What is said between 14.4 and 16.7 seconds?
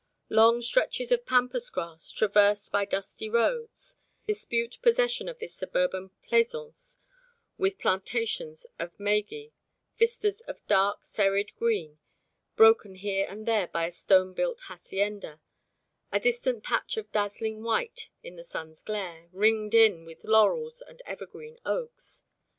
hacienda, a distant